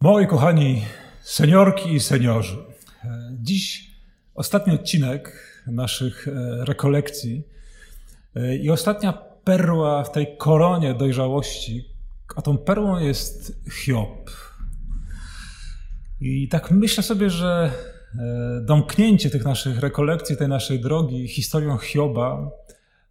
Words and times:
Moi 0.00 0.26
kochani 0.26 0.82
seniorki 1.22 1.94
i 1.94 2.00
seniorzy, 2.00 2.56
dziś 3.32 3.90
ostatni 4.34 4.74
odcinek 4.74 5.32
naszych 5.66 6.28
e, 6.28 6.64
rekolekcji 6.64 7.42
e, 8.34 8.56
i 8.56 8.70
ostatnia 8.70 9.12
perła 9.44 10.04
w 10.04 10.12
tej 10.12 10.36
koronie 10.36 10.94
dojrzałości, 10.94 11.84
a 12.36 12.42
tą 12.42 12.58
perłą 12.58 12.98
jest 12.98 13.62
Hiob. 13.72 14.30
I 16.20 16.48
tak 16.48 16.70
myślę 16.70 17.02
sobie, 17.02 17.30
że 17.30 17.70
e, 18.18 18.60
domknięcie 18.64 19.30
tych 19.30 19.44
naszych 19.44 19.80
rekolekcji, 19.80 20.36
tej 20.36 20.48
naszej 20.48 20.80
drogi 20.80 21.28
historią 21.28 21.78
Hioba, 21.78 22.50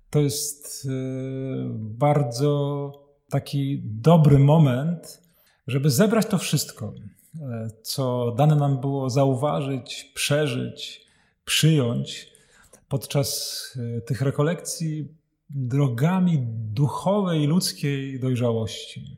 to 0.09 0.19
jest 0.19 0.87
bardzo 1.75 2.91
taki 3.29 3.81
dobry 3.83 4.39
moment, 4.39 5.26
żeby 5.67 5.89
zebrać 5.89 6.25
to 6.25 6.37
wszystko, 6.37 6.93
e, 7.41 7.69
co 7.83 8.31
dane 8.31 8.55
nam 8.55 8.81
było 8.81 9.09
zauważyć, 9.09 10.11
przeżyć, 10.13 11.05
przyjąć 11.45 12.31
podczas 12.89 13.63
e, 13.97 14.01
tych 14.01 14.21
rekolekcji 14.21 15.07
drogami 15.49 16.37
duchowej 16.49 17.41
i 17.43 17.47
ludzkiej 17.47 18.19
dojrzałości. 18.19 19.17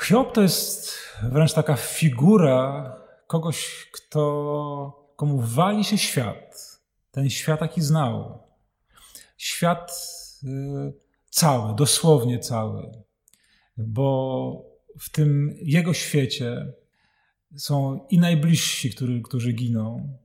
Hiob 0.00 0.32
to 0.32 0.42
jest 0.42 0.98
wręcz 1.22 1.52
taka 1.52 1.76
figura 1.76 2.96
kogoś, 3.26 3.88
kto, 3.92 5.12
komu 5.16 5.40
wali 5.40 5.84
się 5.84 5.98
świat. 5.98 6.80
Ten 7.10 7.30
świat, 7.30 7.60
jaki 7.60 7.80
znał. 7.80 8.38
Świat 9.36 9.92
e, 10.44 10.48
cały, 11.30 11.74
dosłownie 11.74 12.38
cały. 12.38 12.90
Bo 13.76 14.71
w 14.98 15.10
tym 15.10 15.56
jego 15.62 15.94
świecie 15.94 16.72
są 17.56 18.06
i 18.10 18.18
najbliżsi, 18.18 18.90
którzy, 18.90 19.22
którzy 19.22 19.52
giną, 19.52 20.18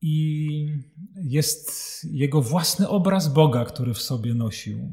i 0.00 0.68
jest 1.16 1.70
jego 2.04 2.42
własny 2.42 2.88
obraz 2.88 3.28
Boga, 3.28 3.64
który 3.64 3.94
w 3.94 4.02
sobie 4.02 4.34
nosił. 4.34 4.92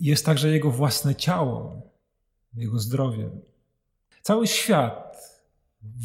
Jest 0.00 0.26
także 0.26 0.48
jego 0.48 0.70
własne 0.70 1.14
ciało, 1.14 1.82
jego 2.54 2.78
zdrowie. 2.78 3.30
Cały 4.22 4.46
świat 4.46 5.16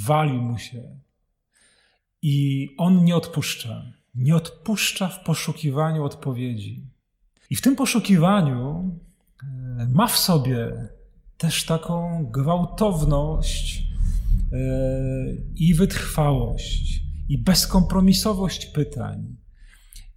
wali 0.05 0.33
mu 0.33 0.57
się 0.57 0.99
i 2.21 2.67
on 2.77 3.05
nie 3.05 3.15
odpuszcza. 3.15 3.93
Nie 4.15 4.35
odpuszcza 4.35 5.07
w 5.07 5.23
poszukiwaniu 5.23 6.03
odpowiedzi. 6.03 6.87
I 7.49 7.55
w 7.55 7.61
tym 7.61 7.75
poszukiwaniu 7.75 8.91
e, 9.43 9.87
ma 9.93 10.07
w 10.07 10.17
sobie 10.17 10.89
też 11.39 11.65
taką 11.65 12.25
gwałtowność 12.31 13.83
e, 14.53 14.57
i 15.55 15.73
wytrwałość, 15.73 17.01
i 17.29 17.37
bezkompromisowość 17.37 18.65
pytań. 18.65 19.35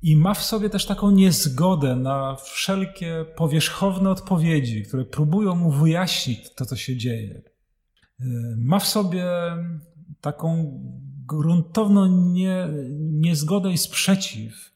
I 0.02 0.16
ma 0.16 0.34
w 0.34 0.42
sobie 0.42 0.70
też 0.70 0.86
taką 0.86 1.10
niezgodę 1.10 1.96
na 1.96 2.36
wszelkie 2.36 3.24
powierzchowne 3.36 4.10
odpowiedzi, 4.10 4.82
które 4.82 5.04
próbują 5.04 5.54
mu 5.54 5.70
wyjaśnić 5.70 6.54
to, 6.54 6.66
co 6.66 6.76
się 6.76 6.96
dzieje. 6.96 7.42
E, 8.20 8.24
ma 8.56 8.78
w 8.78 8.86
sobie 8.86 9.26
taką 10.20 10.80
gruntowną 11.26 12.06
nie, 12.32 12.68
niezgodę 12.98 13.72
i 13.72 13.78
sprzeciw 13.78 14.72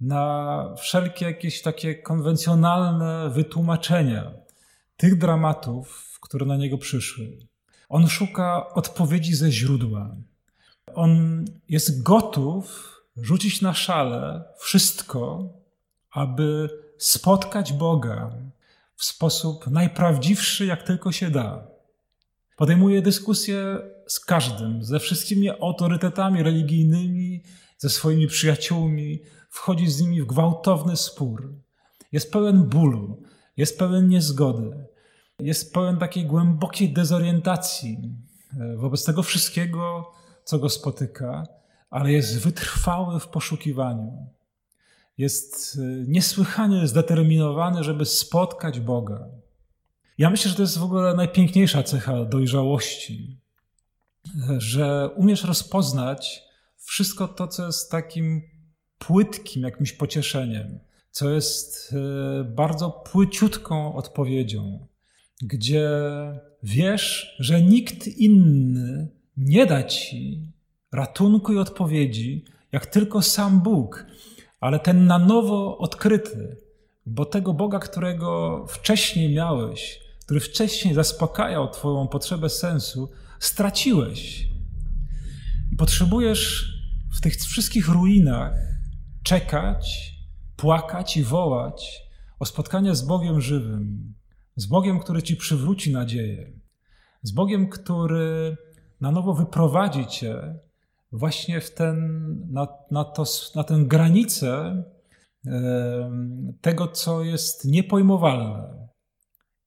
na 0.00 0.74
wszelkie 0.78 1.24
jakieś 1.24 1.62
takie 1.62 1.94
konwencjonalne 1.94 3.30
wytłumaczenia 3.30 4.43
tych 4.96 5.18
dramatów, 5.18 6.18
które 6.20 6.46
na 6.46 6.56
niego 6.56 6.78
przyszły. 6.78 7.38
On 7.88 8.08
szuka 8.08 8.74
odpowiedzi 8.74 9.34
ze 9.34 9.52
źródła. 9.52 10.16
On 10.94 11.44
jest 11.68 12.02
gotów 12.02 12.94
rzucić 13.16 13.60
na 13.60 13.74
szale 13.74 14.44
wszystko, 14.58 15.48
aby 16.10 16.68
spotkać 16.98 17.72
Boga 17.72 18.32
w 18.96 19.04
sposób 19.04 19.66
najprawdziwszy, 19.66 20.66
jak 20.66 20.82
tylko 20.82 21.12
się 21.12 21.30
da. 21.30 21.66
Podejmuje 22.56 23.02
dyskusję 23.02 23.78
z 24.06 24.20
każdym, 24.20 24.84
ze 24.84 25.00
wszystkimi 25.00 25.50
autorytetami 25.50 26.42
religijnymi, 26.42 27.42
ze 27.78 27.90
swoimi 27.90 28.26
przyjaciółmi, 28.26 29.22
wchodzi 29.50 29.90
z 29.90 30.00
nimi 30.00 30.22
w 30.22 30.26
gwałtowny 30.26 30.96
spór. 30.96 31.54
Jest 32.12 32.32
pełen 32.32 32.62
bólu, 32.62 33.22
jest 33.56 33.78
pełen 33.78 34.08
niezgody, 34.08 34.86
jest 35.38 35.74
pełen 35.74 35.98
takiej 35.98 36.26
głębokiej 36.26 36.92
dezorientacji 36.92 37.98
e, 38.60 38.76
wobec 38.76 39.04
tego 39.04 39.22
wszystkiego, 39.22 40.12
co 40.44 40.58
go 40.58 40.68
spotyka, 40.68 41.46
ale 41.90 42.12
jest 42.12 42.38
wytrwały 42.38 43.20
w 43.20 43.28
poszukiwaniu. 43.28 44.26
Jest 45.18 45.78
e, 45.78 45.80
niesłychanie 46.08 46.86
zdeterminowany, 46.86 47.84
żeby 47.84 48.04
spotkać 48.04 48.80
Boga. 48.80 49.28
Ja 50.18 50.30
myślę, 50.30 50.50
że 50.50 50.56
to 50.56 50.62
jest 50.62 50.78
w 50.78 50.82
ogóle 50.82 51.14
najpiękniejsza 51.14 51.82
cecha 51.82 52.24
dojrzałości, 52.24 53.40
że 54.58 55.10
umiesz 55.16 55.44
rozpoznać 55.44 56.42
wszystko 56.76 57.28
to, 57.28 57.48
co 57.48 57.66
jest 57.66 57.90
takim 57.90 58.42
płytkim 58.98 59.62
jakimś 59.62 59.92
pocieszeniem 59.92 60.78
co 61.14 61.30
jest 61.30 61.94
e, 62.40 62.44
bardzo 62.44 62.90
płyciutką 62.90 63.94
odpowiedzią, 63.94 64.86
gdzie 65.42 65.90
wiesz, 66.62 67.36
że 67.38 67.62
nikt 67.62 68.06
inny 68.06 69.08
nie 69.36 69.66
da 69.66 69.82
ci 69.82 70.42
ratunku 70.92 71.52
i 71.52 71.58
odpowiedzi, 71.58 72.44
jak 72.72 72.86
tylko 72.86 73.22
sam 73.22 73.60
Bóg, 73.60 74.06
ale 74.60 74.78
ten 74.78 75.06
na 75.06 75.18
nowo 75.18 75.78
odkryty, 75.78 76.56
bo 77.06 77.24
tego 77.24 77.54
Boga, 77.54 77.78
którego 77.78 78.64
wcześniej 78.68 79.34
miałeś, 79.34 80.00
który 80.24 80.40
wcześniej 80.40 80.94
zaspokajał 80.94 81.70
Twoją 81.70 82.08
potrzebę 82.08 82.48
sensu, 82.48 83.10
straciłeś. 83.38 84.48
I 85.72 85.76
potrzebujesz 85.76 86.74
w 87.18 87.20
tych 87.20 87.34
wszystkich 87.36 87.88
ruinach 87.88 88.54
czekać 89.22 90.13
płakać 90.56 91.16
i 91.16 91.22
wołać 91.22 92.02
o 92.40 92.44
spotkanie 92.44 92.94
z 92.94 93.02
Bogiem 93.02 93.40
żywym, 93.40 94.14
z 94.56 94.66
Bogiem, 94.66 95.00
który 95.00 95.22
ci 95.22 95.36
przywróci 95.36 95.92
nadzieję, 95.92 96.52
z 97.22 97.32
Bogiem, 97.32 97.68
który 97.68 98.56
na 99.00 99.10
nowo 99.10 99.34
wyprowadzi 99.34 100.06
cię 100.06 100.58
właśnie 101.12 101.60
w 101.60 101.74
ten, 101.74 101.96
na, 102.50 102.68
na, 102.90 103.04
to, 103.04 103.24
na 103.54 103.64
tę 103.64 103.74
granicę 103.78 104.82
tego, 106.60 106.88
co 106.88 107.22
jest 107.22 107.64
niepojmowalne. 107.64 108.88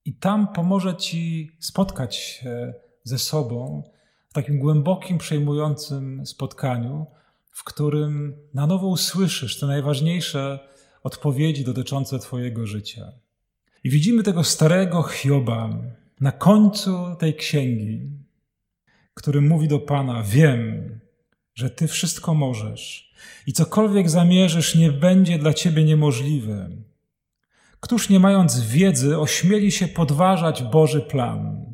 I 0.05 0.15
tam 0.15 0.47
pomoże 0.53 0.95
ci 0.95 1.51
spotkać 1.59 2.15
się 2.15 2.73
ze 3.03 3.19
sobą 3.19 3.83
w 4.29 4.33
takim 4.33 4.59
głębokim, 4.59 5.17
przejmującym 5.17 6.25
spotkaniu, 6.25 7.05
w 7.51 7.63
którym 7.63 8.37
na 8.53 8.67
nowo 8.67 8.87
usłyszysz 8.87 9.59
te 9.59 9.65
najważniejsze 9.65 10.59
odpowiedzi 11.07 11.63
dotyczące 11.63 12.19
Twojego 12.19 12.67
życia. 12.67 13.11
I 13.83 13.89
widzimy 13.89 14.23
tego 14.23 14.43
starego 14.43 15.03
Hioba 15.03 15.69
na 16.19 16.31
końcu 16.31 17.15
tej 17.19 17.35
księgi, 17.35 18.09
który 19.13 19.41
mówi 19.41 19.67
do 19.67 19.79
Pana: 19.79 20.23
Wiem, 20.23 20.99
że 21.55 21.69
Ty 21.69 21.87
wszystko 21.87 22.33
możesz 22.33 23.13
i 23.47 23.53
cokolwiek 23.53 24.09
zamierzysz, 24.09 24.75
nie 24.75 24.91
będzie 24.91 25.39
dla 25.39 25.53
Ciebie 25.53 25.83
niemożliwe. 25.83 26.69
Któż 27.79 28.09
nie 28.09 28.19
mając 28.19 28.59
wiedzy, 28.59 29.19
ośmieli 29.19 29.71
się 29.71 29.87
podważać 29.87 30.63
Boży 30.63 31.01
plan? 31.01 31.65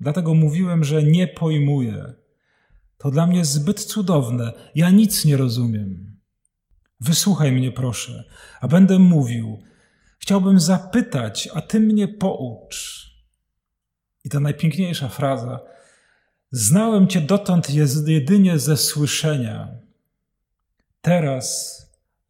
Dlatego 0.00 0.34
mówiłem, 0.34 0.84
że 0.84 1.02
nie 1.02 1.28
pojmuję. 1.28 2.14
To 2.98 3.10
dla 3.10 3.26
mnie 3.26 3.44
zbyt 3.44 3.80
cudowne, 3.80 4.52
ja 4.74 4.90
nic 4.90 5.24
nie 5.24 5.36
rozumiem. 5.36 6.09
Wysłuchaj 7.00 7.52
mnie, 7.52 7.72
proszę, 7.72 8.24
a 8.60 8.68
będę 8.68 8.98
mówił. 8.98 9.62
Chciałbym 10.18 10.60
zapytać, 10.60 11.48
a 11.54 11.62
ty 11.62 11.80
mnie 11.80 12.08
poucz. 12.08 13.10
I 14.24 14.28
ta 14.28 14.40
najpiękniejsza 14.40 15.08
fraza. 15.08 15.60
Znałem 16.50 17.08
cię 17.08 17.20
dotąd 17.20 17.70
jedynie 18.06 18.58
ze 18.58 18.76
słyszenia. 18.76 19.68
Teraz 21.00 21.80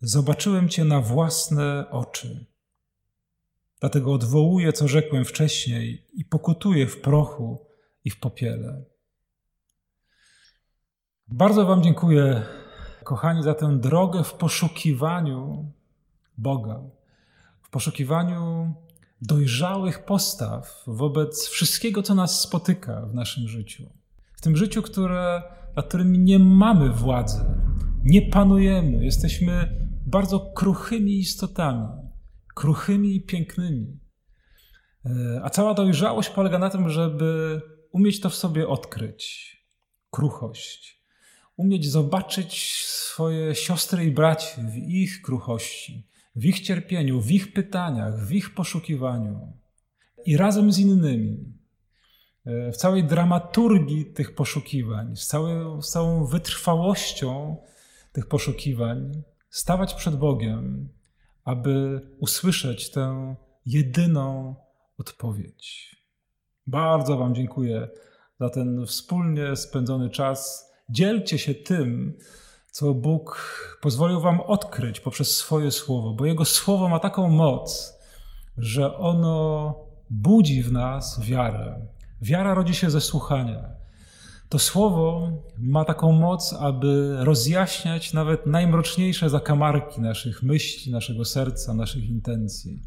zobaczyłem 0.01 0.69
cię 0.69 0.85
na 0.85 1.01
własne 1.01 1.91
oczy. 1.91 2.47
Dlatego 3.81 4.13
odwołuję, 4.13 4.73
co 4.73 4.89
rzekłem 4.89 5.25
wcześniej, 5.25 6.07
i 6.13 6.25
pokutuję 6.25 6.87
w 6.87 7.01
prochu 7.01 7.67
i 8.05 8.11
w 8.11 8.21
popiele. 8.21 8.85
Bardzo 11.29 11.67
Wam 11.67 11.83
dziękuję 11.83 12.43
kochani, 13.05 13.43
za 13.43 13.55
tę 13.55 13.79
drogę 13.79 14.25
w 14.25 14.35
poszukiwaniu 14.35 15.73
Boga, 16.39 16.81
w 17.63 17.71
poszukiwaniu 17.71 18.75
dojrzałych 19.23 20.05
postaw 20.05 20.83
wobec 20.87 21.49
wszystkiego, 21.49 22.03
co 22.03 22.15
nas 22.15 22.41
spotyka 22.41 23.07
w 23.07 23.15
naszym 23.15 23.49
życiu. 23.49 23.91
W 24.33 24.41
tym 24.41 24.57
życiu, 24.57 24.83
które, 24.83 25.43
nad 25.77 25.89
którym 25.89 26.25
nie 26.25 26.39
mamy 26.39 26.91
władzy, 26.91 27.45
nie 28.05 28.23
panujemy, 28.23 29.05
jesteśmy 29.05 29.77
bardzo 30.07 30.41
kruchymi 30.41 31.19
istotami, 31.19 31.89
kruchymi 32.55 33.17
i 33.17 33.21
pięknymi. 33.21 34.01
E, 35.07 35.41
a 35.43 35.51
cała 35.51 35.75
dojrzałość 35.75 36.31
polega 36.31 36.59
na 36.59 36.71
tym, 36.71 36.89
żeby 36.89 37.61
umieć 37.93 38.21
to 38.21 38.31
w 38.31 38.35
sobie 38.35 38.69
odkryć 38.69 39.57
kruchość, 40.11 41.00
umieć 41.61 41.91
zobaczyć 41.91 42.83
swoje 42.85 43.55
siostry 43.55 44.05
i 44.05 44.11
braci 44.11 44.61
w 44.61 44.77
ich 44.77 45.23
kruchości, 45.23 46.07
w 46.37 46.45
ich 46.45 46.61
cierpieniu, 46.61 47.21
w 47.21 47.31
ich 47.31 47.53
pytaniach, 47.53 48.27
w 48.27 48.33
ich 48.33 48.55
poszukiwaniu 48.55 49.53
i 50.27 50.37
razem 50.37 50.73
z 50.73 50.79
innymi, 50.79 51.55
e, 52.45 52.73
w 52.73 52.77
całej 52.77 53.05
dramaturgii 53.05 54.07
tych 54.07 54.35
poszukiwań, 54.35 55.17
z, 55.17 55.31
z 55.81 55.91
całą 55.91 56.25
wytrwałością 56.25 57.57
tych 58.13 58.27
poszukiwań, 58.27 59.23
stawać 59.51 59.95
przed 59.95 60.17
Bogiem, 60.17 60.89
aby 61.45 62.01
usłyszeć 62.19 62.91
tę 62.91 63.35
jedyną 63.67 64.55
odpowiedź. 64.99 65.97
Bardzo 66.67 67.17
Wam 67.17 67.35
dziękuję 67.35 67.89
za 68.41 68.51
ten 68.51 68.87
wspólnie 68.87 69.57
spędzony 69.57 70.11
czas. 70.11 70.70
Dzielcie 70.91 71.39
się 71.39 71.55
tym, 71.55 72.19
co 72.71 72.95
Bóg 72.95 73.41
pozwolił 73.81 74.21
Wam 74.21 74.41
odkryć 74.41 75.01
poprzez 75.01 75.37
swoje 75.37 75.71
słowo, 75.71 76.15
bo 76.15 76.27
Jego 76.27 76.45
słowo 76.45 76.89
ma 76.89 76.99
taką 76.99 77.29
moc, 77.29 77.95
że 78.59 78.97
ono 78.97 79.75
budzi 80.11 80.63
w 80.63 80.73
nas 80.73 81.21
wiarę. 81.25 81.87
Wiara 82.23 82.55
rodzi 82.55 82.75
się 82.75 82.91
ze 82.91 83.01
słuchania. 83.01 83.81
To 84.49 84.59
słowo 84.59 85.33
ma 85.59 85.85
taką 85.85 86.13
moc, 86.13 86.53
aby 86.53 87.17
rozjaśniać 87.19 88.13
nawet 88.13 88.47
najmroczniejsze 88.47 89.31
zakamarki 89.31 90.01
naszych 90.01 90.43
myśli, 90.43 90.93
naszego 90.93 91.25
serca, 91.25 91.75
naszych 91.75 92.05
intencji. 92.05 92.83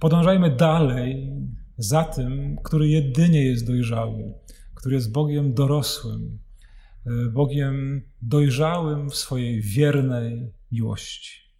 Podążajmy 0.00 0.56
dalej 0.56 1.32
za 1.78 2.04
tym, 2.04 2.56
który 2.64 2.88
jedynie 2.88 3.44
jest 3.44 3.66
dojrzały, 3.66 4.34
który 4.74 4.94
jest 4.94 5.12
Bogiem 5.12 5.54
dorosłym, 5.54 6.38
Bogiem 7.32 8.02
dojrzałym 8.22 9.10
w 9.10 9.16
swojej 9.16 9.60
wiernej 9.60 10.52
miłości. 10.72 11.51